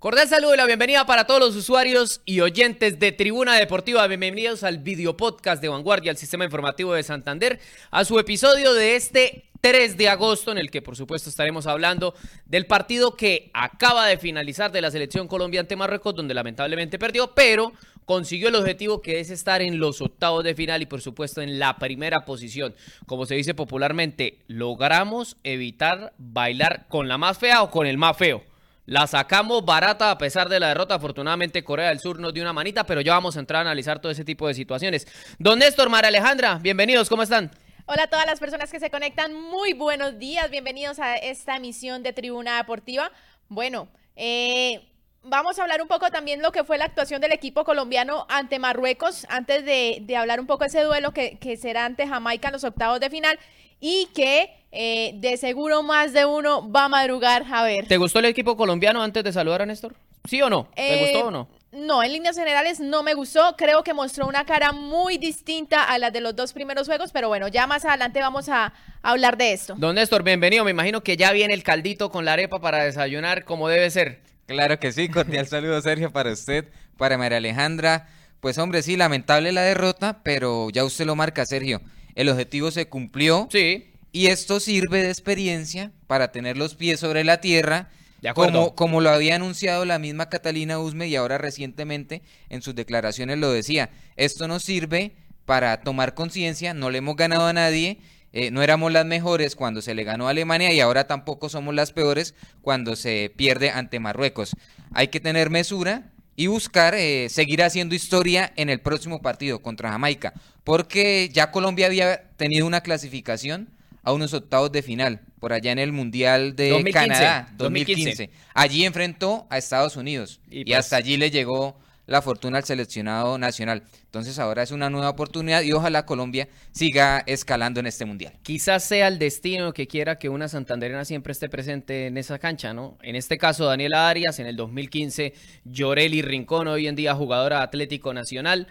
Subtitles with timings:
[0.00, 4.06] Cordial saludo y la bienvenida para todos los usuarios y oyentes de Tribuna Deportiva.
[4.06, 8.96] Bienvenidos al video podcast de Vanguardia, el sistema informativo de Santander, a su episodio de
[8.96, 12.14] este 3 de agosto, en el que por supuesto estaremos hablando
[12.46, 17.34] del partido que acaba de finalizar de la selección Colombia ante Marruecos, donde lamentablemente perdió,
[17.34, 17.74] pero
[18.06, 21.58] consiguió el objetivo que es estar en los octavos de final y por supuesto en
[21.58, 22.74] la primera posición.
[23.04, 28.16] Como se dice popularmente, logramos evitar bailar con la más fea o con el más
[28.16, 28.49] feo.
[28.90, 30.96] La sacamos barata a pesar de la derrota.
[30.96, 34.00] Afortunadamente Corea del Sur nos dio una manita, pero ya vamos a entrar a analizar
[34.00, 35.06] todo ese tipo de situaciones.
[35.38, 37.52] Don Néstor, María Alejandra, bienvenidos, ¿cómo están?
[37.86, 42.02] Hola a todas las personas que se conectan, muy buenos días, bienvenidos a esta emisión
[42.02, 43.12] de Tribuna Deportiva.
[43.48, 44.90] Bueno, eh,
[45.22, 48.58] vamos a hablar un poco también lo que fue la actuación del equipo colombiano ante
[48.58, 52.54] Marruecos, antes de, hablar un poco de ese duelo que, que, será ante Jamaica en
[52.54, 53.38] los octavos de final
[53.78, 57.86] y que eh, de seguro más de uno va a madrugar a ver.
[57.88, 59.94] ¿Te gustó el equipo colombiano antes de saludar a Néstor?
[60.28, 60.68] ¿Sí o no?
[60.74, 61.48] ¿Te eh, gustó o no?
[61.72, 63.54] No, en líneas generales no me gustó.
[63.56, 67.28] Creo que mostró una cara muy distinta a la de los dos primeros juegos, pero
[67.28, 68.72] bueno, ya más adelante vamos a,
[69.02, 69.74] hablar de esto.
[69.78, 70.64] Don Néstor, bienvenido.
[70.64, 74.20] Me imagino que ya viene el caldito con la arepa para desayunar como debe ser.
[74.46, 78.08] Claro que sí, cordial saludo Sergio para usted, para María Alejandra.
[78.40, 81.80] Pues hombre, sí, lamentable la derrota, pero ya usted lo marca, Sergio.
[82.14, 83.48] El objetivo se cumplió.
[83.50, 83.89] Sí.
[84.12, 87.90] Y esto sirve de experiencia para tener los pies sobre la tierra.
[88.34, 93.38] como, como lo había anunciado la misma Catalina Usme y ahora recientemente en sus declaraciones
[93.38, 93.90] lo decía.
[94.16, 95.12] Esto nos sirve
[95.44, 97.98] para tomar conciencia, no le hemos ganado a nadie
[98.32, 101.74] eh, no éramos las mejores cuando se le ganó a Alemania y ahora tampoco somos
[101.74, 104.54] las peores cuando se pierde ante Marruecos.
[104.92, 109.90] Hay que tener mesura y buscar eh, seguir haciendo historia en el próximo partido contra
[109.90, 113.68] Jamaica, porque ya Colombia había tenido una clasificación
[114.02, 118.30] a unos octavos de final por allá en el Mundial de Canadá 2015.
[118.54, 121.78] Allí enfrentó a Estados Unidos y, y hasta pues allí le llegó
[122.10, 123.84] la fortuna al seleccionado nacional.
[124.04, 128.32] Entonces ahora es una nueva oportunidad y ojalá Colombia siga escalando en este mundial.
[128.42, 132.74] Quizás sea el destino que quiera que una santanderena siempre esté presente en esa cancha,
[132.74, 132.98] ¿no?
[133.02, 135.34] En este caso Daniela Arias, en el 2015
[135.64, 138.66] Lloreli Rincón, hoy en día jugadora Atlético Nacional.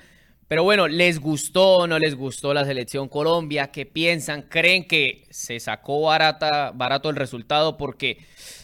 [0.49, 3.69] Pero bueno, ¿les gustó o no les gustó la selección Colombia?
[3.69, 4.41] ¿Qué piensan?
[4.41, 7.77] ¿Creen que se sacó barata, barato el resultado?
[7.77, 8.17] Porque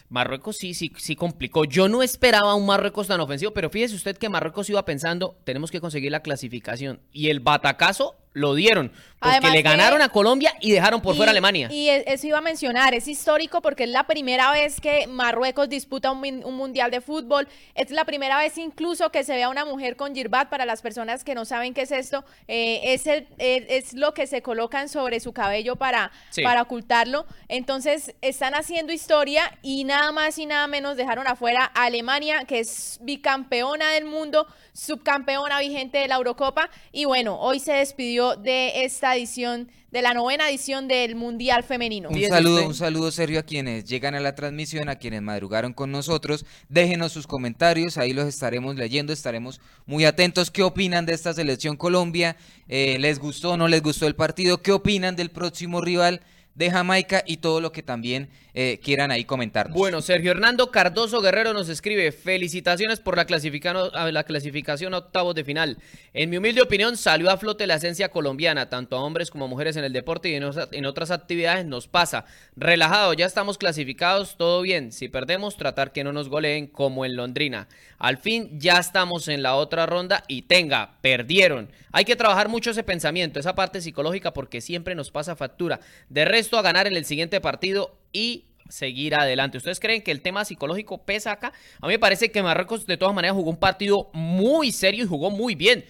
[0.09, 1.63] Marruecos sí, sí, sí complicó.
[1.63, 5.69] Yo no esperaba un Marruecos tan ofensivo, pero fíjese usted que Marruecos iba pensando, tenemos
[5.69, 7.01] que conseguir la clasificación.
[7.12, 8.91] Y el batacazo lo dieron.
[9.18, 11.68] Porque le ganaron a Colombia y dejaron por fuera a Alemania.
[11.72, 15.68] Y e, eso iba a mencionar, es histórico porque es la primera vez que Marruecos
[15.68, 16.19] disputa un,
[16.56, 17.47] mundial de fútbol.
[17.74, 20.50] Es la primera vez incluso que se ve a una mujer con girbat.
[20.50, 24.28] Para las personas que no saben qué es esto, eh, es, el, es, lo que
[24.28, 26.12] se colocan sobre su cabello para,
[26.44, 27.25] para ocultarlo.
[27.47, 32.59] Entonces están haciendo historia y nada más y nada menos dejaron afuera a Alemania, que
[32.59, 36.69] es bicampeona del mundo, subcampeona vigente de la Eurocopa.
[36.91, 42.09] Y bueno, hoy se despidió de esta edición, de la novena edición del Mundial Femenino.
[42.09, 45.91] Un saludo, un saludo serio a quienes llegan a la transmisión, a quienes madrugaron con
[45.91, 46.46] nosotros.
[46.68, 50.50] Déjenos sus comentarios, ahí los estaremos leyendo, estaremos muy atentos.
[50.50, 52.36] ¿Qué opinan de esta selección Colombia?
[52.68, 54.62] Eh, ¿Les gustó o no les gustó el partido?
[54.62, 56.22] ¿Qué opinan del próximo rival?
[56.55, 59.77] De Jamaica y todo lo que también eh, quieran ahí comentarnos.
[59.77, 65.44] Bueno, Sergio Hernando Cardoso Guerrero nos escribe, felicitaciones por la la clasificación a octavos de
[65.44, 65.77] final.
[66.13, 69.47] En mi humilde opinión salió a flote la esencia colombiana, tanto a hombres como a
[69.49, 72.23] mujeres en el deporte y en, otras actividades nos pasa.
[72.55, 74.94] Relajado, ya estamos clasificados, todo bien.
[74.94, 77.67] Si perdemos, tratar que no nos goleen como en Londrina.
[77.97, 81.69] Al fin ya estamos en la otra ronda y tenga, perdieron.
[81.91, 85.80] Hay que trabajar mucho ese pensamiento, esa parte psicológica porque siempre nos pasa factura.
[86.09, 89.57] De resto a ganar en el siguiente partido y seguir adelante.
[89.57, 91.53] ¿Ustedes creen que el tema psicológico pesa acá?
[91.81, 95.07] A mí me parece que Marruecos de todas maneras jugó un partido muy serio y
[95.07, 95.86] jugó muy bien.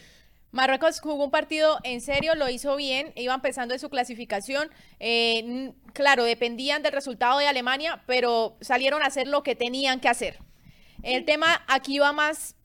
[0.52, 4.70] Marruecos jugó un partido en serio, lo hizo bien, iban pensando en su clasificación.
[5.00, 10.08] Eh, claro, dependían del resultado de Alemania, pero salieron a hacer lo que tenían que
[10.08, 10.40] hacer.
[11.04, 12.56] El tema aquí va más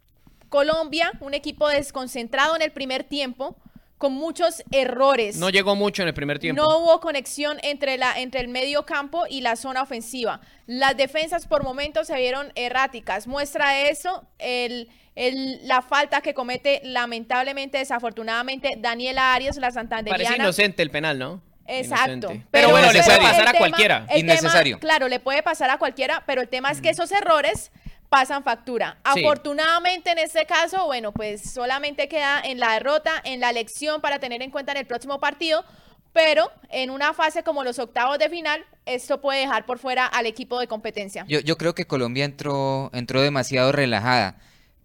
[0.48, 3.56] Colombia, un equipo desconcentrado en el primer tiempo,
[4.00, 5.36] con muchos errores.
[5.36, 6.62] No llegó mucho en el primer tiempo.
[6.62, 10.40] No hubo conexión entre, la, entre el medio campo y la zona ofensiva.
[10.66, 13.26] Las defensas por momentos se vieron erráticas.
[13.26, 20.24] Muestra eso el, el, la falta que comete lamentablemente, desafortunadamente, Daniela Arias, la santanderiana.
[20.24, 21.42] Parece inocente el penal, ¿no?
[21.66, 22.32] Exacto.
[22.50, 24.06] Pero, bueno, le puede pasar a cualquiera.
[24.16, 24.78] Innecesario.
[24.78, 27.70] claro, le puede pasar a cualquiera, pero el tema es que esos errores
[28.10, 28.98] pasan factura.
[29.04, 34.18] Afortunadamente en este caso, bueno, pues solamente queda en la derrota, en la elección para
[34.18, 35.64] tener en cuenta en el próximo partido,
[36.12, 40.26] pero en una fase como los octavos de final, esto puede dejar por fuera al
[40.26, 41.24] equipo de competencia.
[41.28, 44.36] Yo, yo creo que Colombia entró, entró demasiado relajada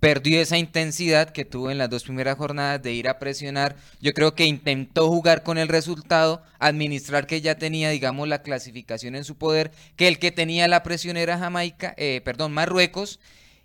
[0.05, 3.75] perdió esa intensidad que tuvo en las dos primeras jornadas de ir a presionar.
[4.01, 9.15] Yo creo que intentó jugar con el resultado, administrar que ya tenía, digamos, la clasificación
[9.15, 13.19] en su poder, que el que tenía la presión era Jamaica, eh, perdón, Marruecos,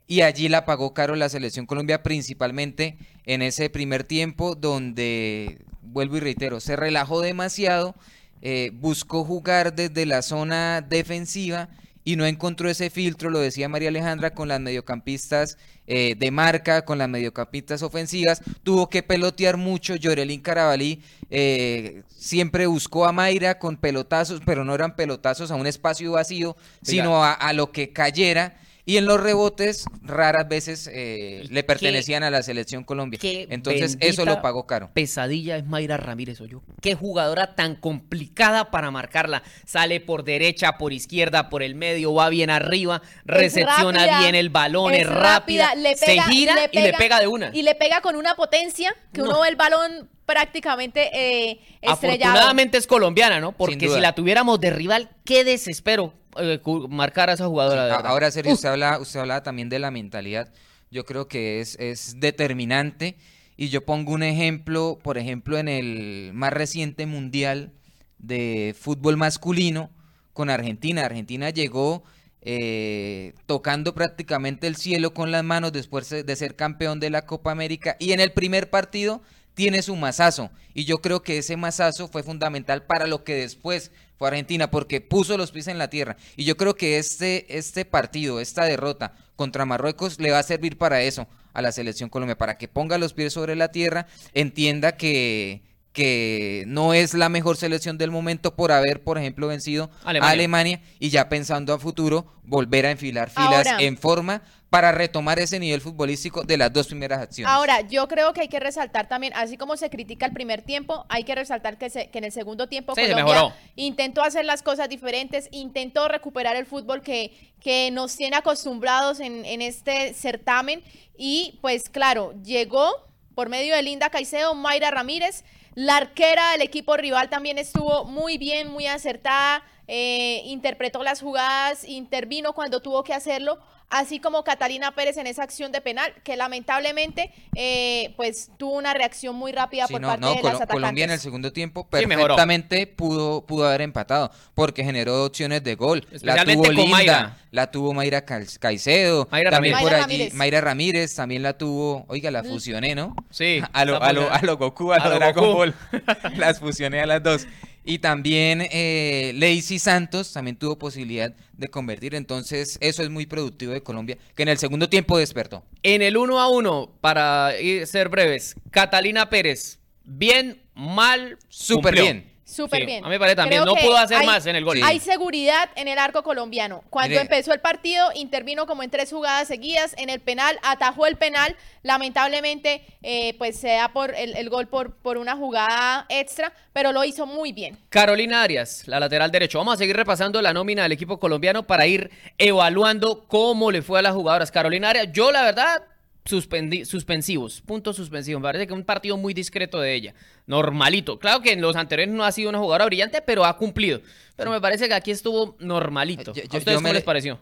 [0.07, 2.97] y allí la pagó caro la selección Colombia, principalmente
[3.27, 7.95] en ese primer tiempo donde, vuelvo y reitero, se relajó demasiado,
[8.41, 11.69] eh, buscó jugar desde la zona defensiva
[12.05, 16.85] y no encontró ese filtro, lo decía María Alejandra, con las mediocampistas eh, de marca,
[16.85, 18.43] con las mediocampistas ofensivas.
[18.63, 19.97] Tuvo que pelotear mucho.
[19.97, 25.67] Llorelín Carabalí eh, siempre buscó a Mayra con pelotazos, pero no eran pelotazos a un
[25.67, 28.57] espacio vacío, sino a lo que cayera.
[28.91, 33.21] Y en los rebotes, raras veces eh, le pertenecían a la selección Colombia.
[33.23, 34.91] Entonces, eso lo pagó caro.
[34.93, 36.61] Pesadilla es Mayra Ramírez, yo.
[36.83, 39.45] Qué jugadora tan complicada para marcarla.
[39.65, 44.93] Sale por derecha, por izquierda, por el medio, va bien arriba, recepciona bien el balón,
[44.93, 47.53] es, rápida, se gira y le pega de una.
[47.55, 52.31] Y le pega con una potencia que uno ve el balón prácticamente eh, estrellado.
[52.31, 53.51] Afortunadamente es colombiana, ¿no?
[53.51, 57.97] Porque si la tuviéramos de rival, qué desespero eh, marcar a esa jugadora.
[57.97, 60.53] ahora, Sergio, usted habla, usted hablaba también de la mentalidad.
[60.89, 63.17] Yo creo que es, es determinante.
[63.57, 67.73] Y yo pongo un ejemplo, por ejemplo, en el más reciente mundial
[68.19, 69.91] de fútbol masculino
[70.33, 71.05] con Argentina.
[71.05, 72.05] Argentina llegó
[72.43, 77.51] eh, tocando prácticamente el cielo con las manos después de ser campeón de la Copa
[77.51, 77.97] América.
[77.99, 79.23] Y en el primer partido
[79.55, 80.51] tiene su masazo.
[80.75, 85.01] Y yo creo que ese masazo fue fundamental para lo que después fue Argentina, porque
[85.01, 86.17] puso los pies en la tierra.
[86.37, 90.77] Y yo creo que este, este partido, esta derrota contra Marruecos, le va a servir
[90.77, 94.97] para eso a la selección Colombia, para que ponga los pies sobre la tierra, entienda
[94.97, 100.11] que, que no es la mejor selección del momento por haber, por ejemplo, vencido a
[100.11, 100.81] Alemania.
[100.99, 105.81] Y ya pensando a futuro volver a enfilar filas en forma para retomar ese nivel
[105.81, 107.53] futbolístico de las dos primeras acciones.
[107.53, 111.05] Ahora, yo creo que hay que resaltar también, así como se critica el primer tiempo,
[111.09, 115.49] hay que resaltar que, que en el segundo tiempo Colombia intentó hacer las cosas diferentes,
[115.51, 120.85] intentó recuperar el fútbol que, que nos tiene acostumbrados en, en este certamen
[121.19, 125.45] y pues claro, llegó por medio de Linda Caicedo, Mayra Ramírez,
[125.75, 131.85] la arquera del equipo rival también estuvo muy bien, muy acertada, eh, interpretó las jugadas,
[131.85, 133.59] intervino cuando tuvo que hacerlo,
[133.91, 138.95] así como Catalina Pérez en esa acción de penal, que lamentablemente eh, pues tuvo una
[138.95, 140.69] reacción muy rápida por parte de las atacantes.
[140.69, 146.07] Colombia en el segundo tiempo perfectamente pudo, pudo haber empatado, porque generó opciones de gol.
[146.23, 150.35] La tuvo Linda, la tuvo Mayra Caicedo, Mayra también por allí Ramírez.
[150.35, 153.15] Mayra Ramírez también la tuvo, oiga, la fusioné, ¿no?
[153.31, 153.61] Sí.
[153.73, 155.75] A lo, a lo, a lo Goku, a, lo, Dragon Ball.
[156.37, 157.47] las fusioné a las dos.
[157.91, 162.15] Y también eh, Lacey Santos también tuvo posibilidad de convertir.
[162.15, 165.65] Entonces, eso es muy productivo de Colombia, que en el segundo tiempo despertó.
[165.83, 167.51] En el 1 a 1, para
[167.87, 172.30] ser breves, Catalina Pérez, bien, mal, súper bien.
[172.51, 173.05] Súper bien.
[173.05, 173.65] A mí me parece también.
[173.65, 174.81] no pudo hacer más en el gol.
[174.83, 176.83] Hay seguridad en el arco colombiano.
[176.91, 179.95] Cuando empezó el partido, intervino como en tres jugadas seguidas.
[179.97, 181.57] En el penal, atajó el penal.
[181.83, 187.05] Lamentablemente, eh, pues se da por el, gol por, por una jugada extra, pero lo
[187.05, 187.79] hizo muy bien.
[187.89, 189.59] Carolina Arias, la lateral derecho.
[189.59, 194.01] Vamos a seguir repasando la nómina del equipo colombiano para ir evaluando cómo le fue
[194.01, 194.51] a las jugadoras.
[194.51, 195.83] Carolina Arias, yo la verdad
[196.31, 198.41] suspensivos, puntos suspensivos.
[198.41, 200.15] Me parece que es un partido muy discreto de ella.
[200.47, 201.19] Normalito.
[201.19, 204.01] Claro que en los anteriores no ha sido una jugadora brillante, pero ha cumplido.
[204.37, 206.31] Pero me parece que aquí estuvo normalito.
[206.31, 207.41] ¿A ustedes cómo les pareció?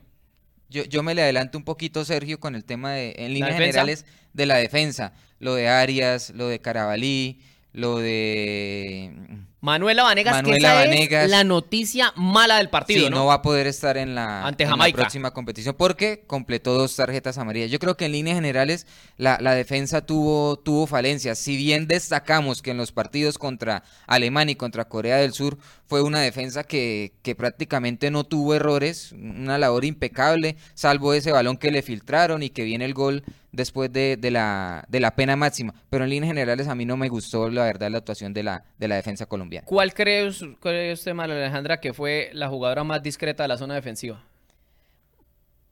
[0.71, 4.05] Yo, yo, me le adelanto un poquito, Sergio, con el tema de, en líneas generales,
[4.35, 5.15] de la defensa.
[5.39, 7.41] Lo de Arias, lo de Carabalí,
[7.73, 9.13] lo de
[9.61, 13.27] Manuela Vanegas, que esa es la noticia mala del partido, sí, ¿no?
[13.27, 14.55] va a poder estar en la,
[14.93, 17.71] próxima competición porque completó dos tarjetas amarillas.
[17.71, 18.87] Yo creo que en líneas generales
[19.17, 21.41] la, defensa tuvo, tuvo falencias.
[21.41, 26.03] Si bien destacamos que en los partidos contra Alemania y contra Corea del Sur fue
[26.03, 31.71] una defensa que, que prácticamente no tuvo errores, una labor impecable, salvo ese balón que
[31.71, 35.75] le filtraron y que viene el gol después de, de, la, de la pena máxima.
[35.89, 38.65] Pero en líneas generales a mí no me gustó la verdad la actuación de la,
[38.79, 39.67] de la defensa colombiana.
[39.67, 44.23] ¿Cuál cree, usted, María Alejandra, que fue la jugadora más discreta de la zona defensiva?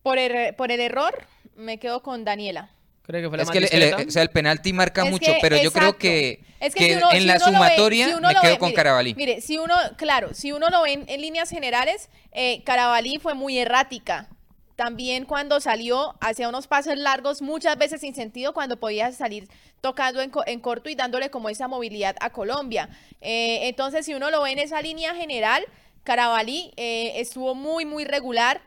[0.03, 2.71] Por el, por el error me quedo con Daniela.
[3.07, 5.57] ¿Cree que fue la es más que El, o sea, el penalti marca mucho, pero
[5.57, 9.15] yo creo que, en la sumatoria me quedo con Carabalí.
[9.15, 13.59] Mire, si uno, claro, si uno lo ve en, líneas generales, eh, Carabalí fue muy
[13.59, 14.29] errática
[14.77, 19.49] también cuando salió hacía unos pasos largos, muchas veces sin sentido, cuando podía salir
[19.81, 22.91] tocando en, corto y dándole como esa movilidad a Colombia.
[23.21, 25.65] Eh, entonces, si uno lo ve en esa línea general,
[26.05, 28.61] Carabalí eh, estuvo muy, muy regular,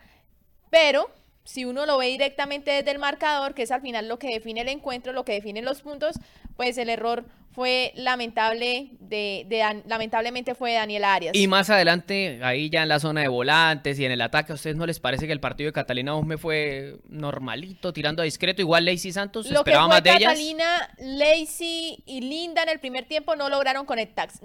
[0.70, 1.12] pero
[1.50, 4.62] si uno lo ve directamente desde el marcador, que es al final lo que define
[4.62, 6.20] el encuentro, lo que define los puntos,
[6.56, 9.46] pues el error fue lamentable de,
[9.88, 11.36] lamentablemente fue Daniel Arias.
[11.36, 14.56] Y más adelante, ahí ya en la zona de volantes y en el ataque, ¿a
[14.56, 18.62] ustedes no les parece que el partido de Catalina Usme fue normalito, tirando a discreto?
[18.62, 23.06] Igual Lacey Santos Lo esperaba que más de Catalina, Lacey y Linda en el primer
[23.06, 24.40] tiempo no lograron conectarse.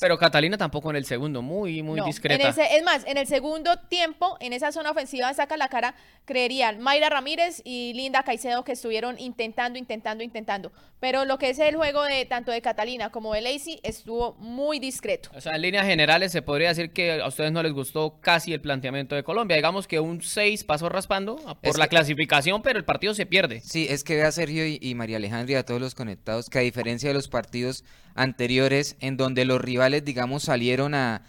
[0.00, 2.48] Pero Catalina tampoco en el segundo, muy, muy discreta.
[2.48, 5.94] es más, en el segundo tiempo, en esa zona ofensiva saca la cara,
[6.26, 10.72] creerían Mayra Ramírez y Linda Caicedo que estuvieron intentando, intentando, intentando.
[11.00, 14.78] Pero lo que es el juego de tanto de Catalina como de Lacey estuvo muy
[14.78, 15.30] discreto.
[15.34, 18.52] O sea, en líneas generales se podría decir que a ustedes no les gustó casi
[18.52, 19.56] el planteamiento de Colombia.
[19.56, 23.60] Digamos que un 6 pasó raspando por la clasificación, pero el partido se pierde.
[23.60, 26.62] Sí, es que vea Sergio y, María Alejandra y a todos los conectados que a
[26.62, 27.84] diferencia de los partidos
[28.14, 31.22] anteriores en donde los rivales, digamos, salieron a,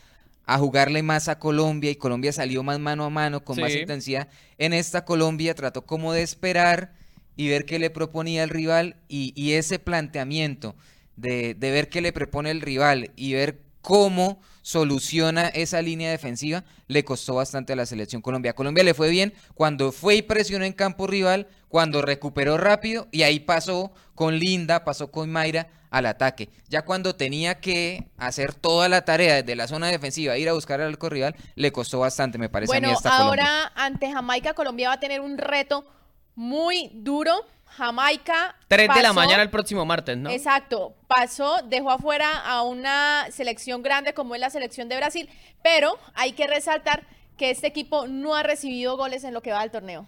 [0.46, 4.28] jugarle más a Colombia y Colombia salió más mano a mano, con más intensidad.
[4.58, 6.94] En esta Colombia trató como de esperar
[7.36, 10.76] y ver qué le proponía el rival y, y ese planteamiento
[11.16, 17.04] de, ver qué le propone el rival y ver cómo soluciona esa línea defensiva, le
[17.04, 18.54] costó bastante a la selección Colombia.
[18.54, 23.24] Colombia le fue bien cuando fue y presionó en campo rival, cuando recuperó rápido y
[23.24, 26.50] ahí pasó con Linda, pasó con Mayra al ataque.
[26.70, 30.82] Ya cuando tenía que hacer toda la tarea desde la zona defensiva, ir a buscar
[30.82, 34.90] al arco rival, le costó bastante, me parece a mí esta ahora ante Jamaica, Colombia
[34.90, 35.86] va a tener un reto
[36.36, 37.46] muy duro
[37.78, 38.56] Jamaica.
[38.68, 40.30] 3 de la mañana el próximo martes, ¿no?
[40.30, 40.96] Exacto.
[41.08, 45.30] Pasó, dejó afuera a una selección grande como es la selección de Brasil,
[45.64, 47.04] pero hay que resaltar
[47.38, 50.08] que este equipo no ha recibido goles en lo que va del torneo.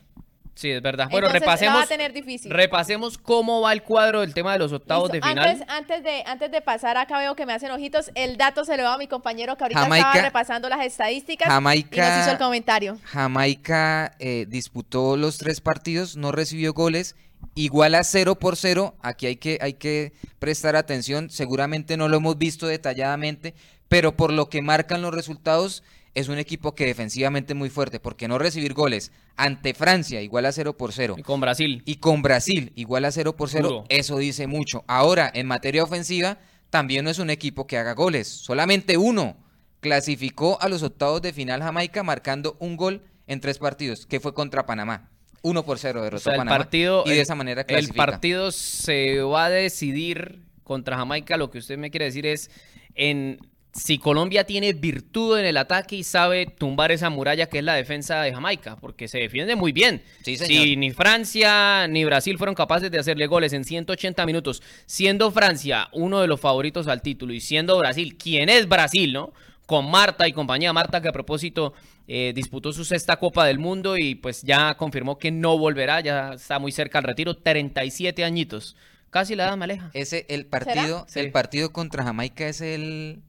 [0.56, 1.10] Sí, es verdad.
[1.12, 1.76] Bueno, repasemos.
[1.76, 2.50] Va a tener difícil.
[2.50, 5.46] Repasemos cómo va el cuadro del tema de los octavos de final.
[5.46, 8.10] Antes, antes, de, antes de pasar, acá veo que me hacen ojitos.
[8.16, 12.08] El dato se lo va a mi compañero que ahorita estaba repasando las estadísticas Jamaica,
[12.08, 12.98] y nos hizo el comentario.
[13.04, 17.18] Jamaica eh, disputó los tres partidos, no recibió goles
[17.54, 22.18] igual a 0 por 0, aquí hay que, hay que prestar atención, seguramente no lo
[22.18, 23.54] hemos visto detalladamente,
[23.88, 25.84] pero por lo que marcan los resultados,
[26.16, 30.52] es un equipo que defensivamente muy fuerte, porque no recibir goles ante Francia igual a
[30.52, 31.16] 0 por 0.
[31.18, 31.84] Y con Brasil.
[31.86, 34.84] Y con Brasil igual a 0 por 0, eso dice mucho.
[34.88, 39.38] Ahora, en materia ofensiva, también no es un equipo que haga goles, solamente uno
[39.82, 44.34] clasificó a los octavos de final Jamaica marcando un gol en tres partidos, que fue
[44.34, 45.12] contra Panamá.
[45.46, 47.92] 1 por 0 derrotó el partido, y de esa manera clasifica.
[47.92, 51.38] El partido se va a decidir contra Jamaica.
[51.38, 52.50] Lo que usted me quiere decir es
[52.96, 53.38] en
[53.72, 57.76] si Colombia tiene virtud en el ataque y sabe tumbar esa muralla que es la
[57.76, 60.02] defensa de Jamaica, porque se defiende muy bien.
[60.24, 65.90] si ni Francia ni Brasil fueron capaces de hacerle goles en 180 minutos, siendo Francia
[65.92, 69.32] uno de los favoritos al título y siendo Brasil, quien es Brasil, ¿no?
[69.66, 70.74] Con Marta y compañía.
[70.74, 71.74] Marta, que a propósito
[72.08, 76.34] eh, disputó su sexta Copa del Mundo y pues ya confirmó que no volverá, ya
[76.34, 78.76] está muy cerca al retiro, 37 añitos.
[79.10, 79.92] Casi la edad me aleja.
[79.94, 83.24] Ese, el partido, el partido contra Jamaica es el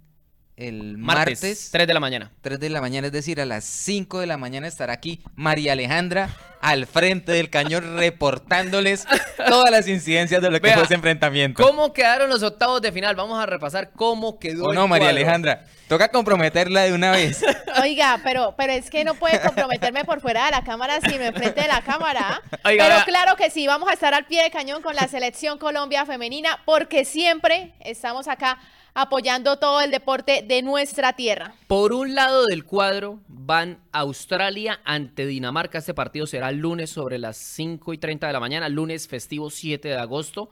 [0.57, 2.31] el martes, 3 de la mañana.
[2.41, 5.73] 3 de la mañana, es decir, a las 5 de la mañana estará aquí María
[5.73, 6.31] Alejandra
[6.63, 9.07] al frente del cañón reportándoles
[9.47, 11.63] todas las incidencias de lo que fue ese enfrentamiento.
[11.63, 13.15] ¿Cómo quedaron los octavos de final?
[13.15, 14.65] Vamos a repasar cómo quedó.
[14.65, 15.67] ¿O no, María Alejandra?
[15.89, 17.45] Toca comprometerla de una vez.
[17.83, 21.27] Oiga, pero, pero es que no puede comprometerme por fuera de la cámara si me
[21.27, 22.43] enfrente de la cámara.
[22.65, 26.07] pero claro que sí, vamos a estar al pie de cañón con la selección Colombia
[26.07, 28.59] femenina porque siempre estamos acá
[28.97, 31.55] apoyando todo el deporte de nuestra tierra.
[31.67, 35.79] Por un lado del cuadro van Australia ante Dinamarca.
[35.79, 39.51] Este partido será el lunes sobre las 5 y 30 de la mañana, lunes festivo
[39.51, 40.49] 7 de agosto.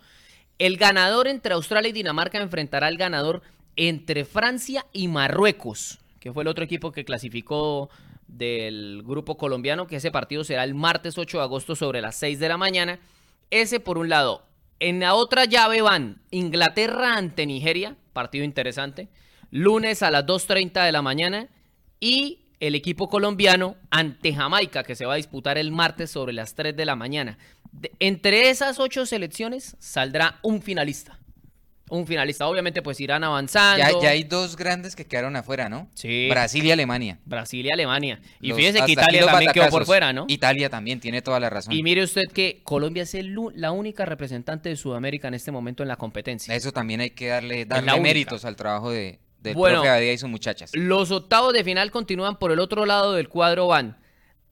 [0.58, 3.40] El ganador entre Australia y Dinamarca enfrentará al ganador
[3.76, 7.88] entre Francia y Marruecos, que fue el otro equipo que clasificó
[8.28, 12.38] del grupo colombiano, que ese partido será el martes 8 de agosto sobre las 6
[12.38, 13.00] de la mañana.
[13.50, 14.42] Ese por un lado.
[14.80, 19.08] En la otra llave van Inglaterra ante Nigeria, partido interesante.
[19.50, 21.48] Lunes a las 2.30 de la mañana.
[22.00, 26.54] Y el equipo colombiano ante Jamaica, que se va a disputar el martes sobre las
[26.54, 27.36] 3 de la mañana.
[27.98, 31.18] entre esas ocho selecciones saldrá un finalista
[31.88, 32.46] un finalista.
[32.46, 34.00] Obviamente, pues irán avanzando.
[34.00, 35.88] Ya, hay dos grandes que quedaron afuera, ¿no?
[35.94, 36.28] Sí.
[36.30, 37.18] Brasil y Alemania.
[37.24, 38.20] Brasil y Alemania.
[38.40, 40.24] Y fíjese que Italia también quedó por fuera, ¿no?
[40.28, 41.74] Italia también tiene toda la razón.
[41.74, 43.14] Y mire usted que Colombia es
[43.54, 46.54] la única representante de Sudamérica en este momento en la competencia.
[46.54, 50.28] Eso también hay que darle, darle méritos al trabajo de, del bueno, profe y sus
[50.28, 50.70] muchachas.
[50.74, 53.98] Los octavos de final continúan por el otro lado del cuadro van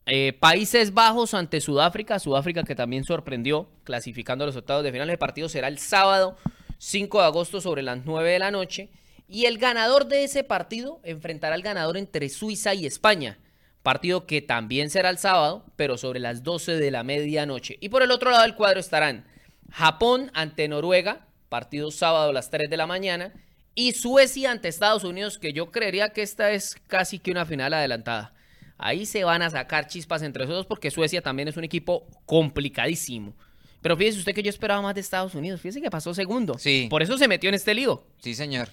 [0.04, 5.08] Eh, Países Bajos ante Sudáfrica, Sudáfrica que también sorprendió clasificando a los octavos de final.
[5.08, 6.36] El partido será el sábado
[6.84, 8.88] 5 de agosto sobre las 9 de la noche.
[9.28, 13.38] Y el ganador de ese partido enfrentará al ganador entre Suiza y España.
[13.84, 17.78] Partido que también será el sábado, pero sobre las 12 de la medianoche.
[17.80, 19.24] Y por el otro lado del cuadro estarán
[19.70, 23.32] Japón ante Noruega, partido sábado a las 3 de la mañana.
[23.76, 27.74] Y Suecia ante Estados Unidos, que yo creería que esta es casi que una final
[27.74, 28.34] adelantada.
[28.76, 32.08] Ahí se van a sacar chispas entre esos dos porque Suecia también es un equipo
[32.26, 33.36] complicadísimo.
[33.82, 35.60] Pero fíjese usted que yo esperaba más de Estados Unidos.
[35.60, 36.56] Fíjese que pasó segundo.
[36.58, 36.86] Sí.
[36.88, 38.04] Por eso se metió en este lío.
[38.18, 38.68] Sí, señor.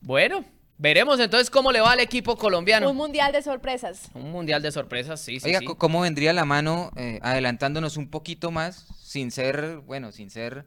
[0.00, 0.44] Bueno,
[0.78, 2.90] veremos entonces cómo le va al equipo colombiano.
[2.90, 4.10] Un mundial de sorpresas.
[4.14, 5.48] Un mundial de sorpresas, sí, sí.
[5.48, 10.64] Oiga, ¿cómo vendría la mano eh, adelantándonos un poquito más, sin ser, bueno, sin ser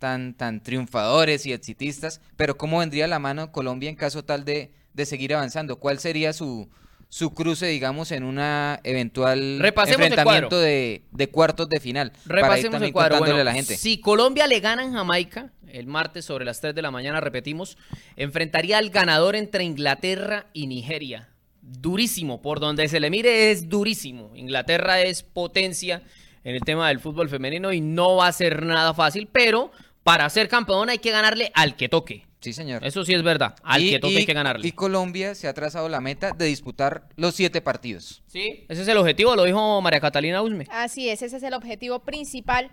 [0.00, 4.72] tan, tan triunfadores y exitistas, pero cómo vendría la mano Colombia en caso tal de,
[4.94, 5.78] de seguir avanzando?
[5.78, 6.68] ¿Cuál sería su,
[7.12, 12.10] su cruce, digamos, en una eventual enfrentamiento de, cuartos de final.
[12.24, 13.22] Repasemos el cuadro.
[13.22, 13.76] a la gente.
[13.76, 17.76] Si Colombia le gana en Jamaica, el martes sobre las 3 de la mañana, repetimos,
[18.16, 21.28] enfrentaría al ganador entre Inglaterra y Nigeria.
[21.60, 24.32] Durísimo, por donde se le mire es durísimo.
[24.34, 26.02] Inglaterra es potencia
[26.44, 29.70] en el tema del fútbol femenino y no va a ser nada fácil, pero
[30.02, 32.31] para ser campeón hay que ganarle al que toque.
[32.42, 32.84] Sí, señor.
[32.84, 33.54] Eso sí es verdad.
[33.62, 34.66] Al que toque hay que ganarle.
[34.66, 38.22] Y Colombia se ha trazado la meta de disputar los siete partidos.
[38.26, 40.66] Sí, ese es el objetivo, lo dijo María Catalina Usme.
[40.68, 42.68] Así es, ese es el objetivo principal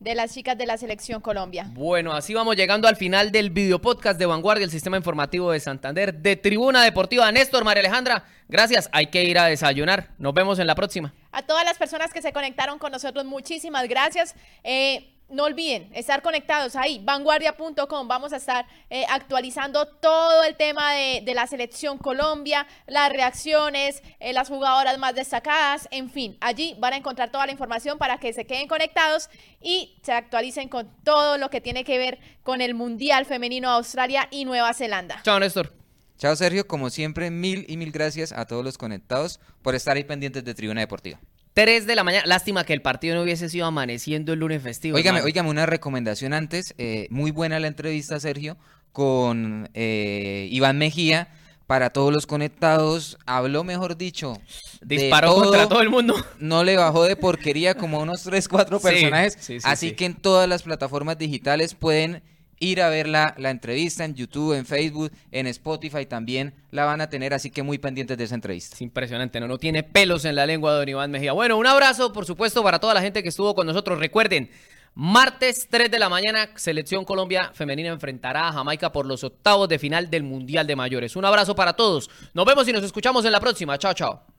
[0.00, 1.70] de las chicas de la selección Colombia.
[1.72, 5.60] Bueno, así vamos llegando al final del video podcast de Vanguardia, el sistema informativo de
[5.60, 7.32] Santander, de Tribuna Deportiva.
[7.32, 8.90] Néstor, María Alejandra, gracias.
[8.92, 10.10] Hay que ir a desayunar.
[10.18, 11.14] Nos vemos en la próxima.
[11.32, 14.34] A todas las personas que se conectaron con nosotros, muchísimas gracias.
[14.62, 18.08] Eh, no olviden estar conectados ahí, vanguardia.com.
[18.08, 24.32] Vamos a estar eh, actualizando todo el tema de, la selección Colombia, las reacciones, eh,
[24.32, 26.36] las jugadoras más destacadas, en fin.
[26.40, 29.28] Allí van a encontrar toda la información para que se queden conectados
[29.60, 34.28] y se actualicen con todo lo que tiene que ver con el Mundial Femenino Australia
[34.30, 35.20] y Nueva Zelanda.
[35.22, 35.72] Chao, Néstor.
[36.18, 36.66] Chao, Sergio.
[36.66, 40.54] Como siempre, mil y mil gracias a todos los conectados por estar ahí pendientes de
[40.54, 41.20] Tribuna Deportiva.
[41.56, 42.26] 3 de la mañana.
[42.26, 44.98] Lástima que el partido no hubiese sido amaneciendo el lunes festivo.
[44.98, 46.74] Óigame, una recomendación antes.
[46.76, 48.58] Eh, muy buena la entrevista, Sergio,
[48.92, 51.28] con eh, Iván Mejía.
[51.66, 54.38] Para todos los conectados, habló, mejor dicho.
[54.82, 56.14] Disparó contra todo el mundo.
[56.38, 59.64] No le bajó de porquería como unos 3, 4 personajes.
[59.64, 62.22] así que en todas las plataformas digitales pueden
[62.58, 67.08] ir a ver la, entrevista en YouTube, en Facebook, en Spotify también la van a
[67.08, 68.74] tener, así que muy pendientes de esa entrevista.
[68.74, 71.32] Es impresionante, no, no tiene pelos en la lengua Don Iván Mejía.
[71.32, 73.98] Bueno, un abrazo, por supuesto, para toda la gente que estuvo con nosotros.
[73.98, 74.50] Recuerden,
[74.94, 79.78] martes 3 de la mañana, Selección Colombia Femenina enfrentará a Jamaica por los octavos de
[79.78, 81.16] final del Mundial de Mayores.
[81.16, 82.10] Un abrazo para todos.
[82.34, 83.78] Nos vemos y nos escuchamos en la próxima.
[83.78, 84.35] Chao, chao.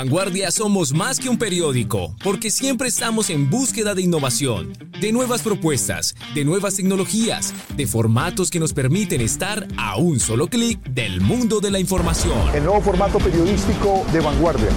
[0.00, 5.42] Vanguardia somos más que un periódico, porque siempre estamos en búsqueda de innovación, de nuevas
[5.42, 11.20] propuestas, de nuevas tecnologías, de formatos que nos permiten estar a un solo clic del
[11.20, 12.32] mundo de la información.
[12.54, 14.70] El nuevo formato periodístico de Vanguardia,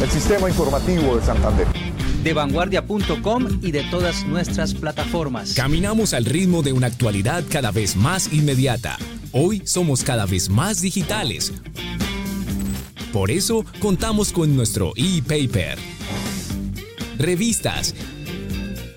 [0.00, 1.66] el sistema informativo de Santander
[2.24, 5.52] de vanguardia.com y de todas nuestras plataformas.
[5.52, 8.98] Caminamos al ritmo de una actualidad cada vez más inmediata.
[9.32, 11.52] Hoy somos cada vez más digitales
[13.12, 15.78] por eso contamos con nuestro e-paper,
[17.18, 17.94] revistas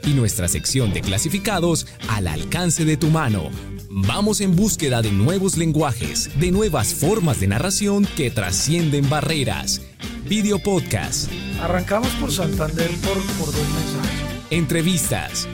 [0.05, 3.49] y nuestra sección de clasificados al alcance de tu mano.
[3.89, 9.81] Vamos en búsqueda de nuevos lenguajes, de nuevas formas de narración que trascienden barreras.
[10.27, 11.31] Video podcast.
[11.61, 14.21] Arrancamos por Santander por, por dos mensajes.
[14.49, 15.47] Entrevistas.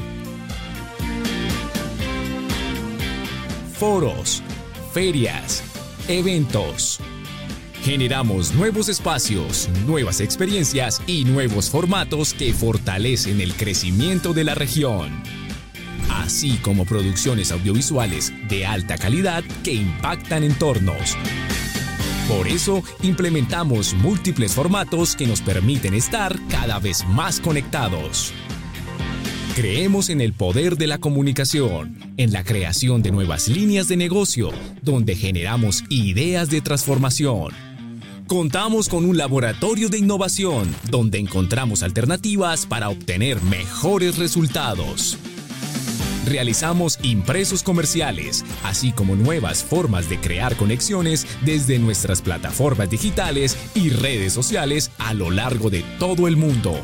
[3.77, 4.41] Foros.
[4.93, 5.63] Ferias.
[6.07, 6.99] Eventos
[7.83, 15.23] Generamos nuevos espacios, nuevas experiencias y nuevos formatos que fortalecen el crecimiento de la región,
[16.09, 21.15] así como producciones audiovisuales de alta calidad que impactan entornos.
[22.27, 28.33] Por eso implementamos múltiples formatos que nos permiten estar cada vez más conectados.
[29.55, 34.51] Creemos en el poder de la comunicación, en la creación de nuevas líneas de negocio,
[34.81, 37.68] donde generamos ideas de transformación
[38.29, 45.17] Contamos con un laboratorio de innovación donde encontramos alternativas para obtener mejores resultados.
[46.27, 53.89] Realizamos impresos comerciales, así como nuevas formas de crear conexiones desde nuestras plataformas digitales y
[53.89, 56.79] redes sociales a lo largo de todo el mundo.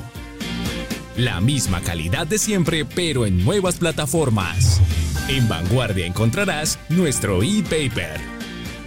[1.15, 4.81] La misma calidad de siempre, pero en nuevas plataformas.
[5.27, 8.19] En Vanguardia encontrarás nuestro e-paper,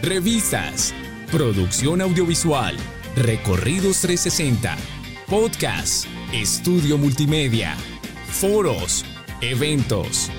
[0.03, 0.93] revistas,
[1.31, 2.75] producción audiovisual,
[3.15, 4.77] recorridos 360,
[5.27, 7.77] podcast, estudio multimedia,
[8.31, 9.05] foros,
[9.43, 10.31] eventos,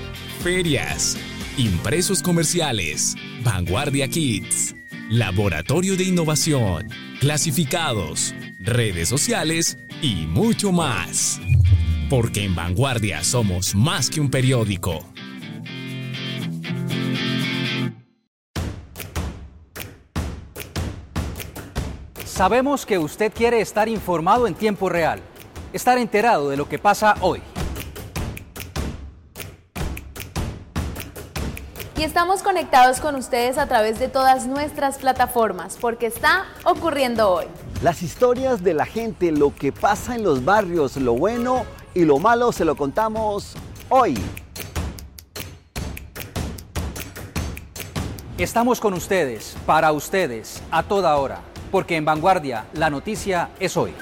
[0.42, 1.16] ferias,
[1.56, 4.74] impresos comerciales, Vanguardia Kids,
[5.08, 6.88] laboratorio de innovación,
[7.20, 11.40] clasificados, redes sociales y mucho más.
[12.08, 15.04] Porque en Vanguardia somos más que un periódico.
[22.40, 25.20] Sabemos que usted quiere estar informado en tiempo real,
[25.74, 27.42] estar enterado de lo que pasa hoy.
[31.98, 37.44] Y estamos conectados con ustedes a través de todas nuestras plataformas, porque está ocurriendo hoy.
[37.82, 42.18] Las historias de la gente, lo que pasa en los barrios, lo bueno y lo
[42.18, 43.54] malo, se lo contamos
[43.90, 44.18] hoy.
[48.38, 53.92] Estamos con ustedes, para ustedes, a toda hora, porque en Vanguardia la noticia es hoy.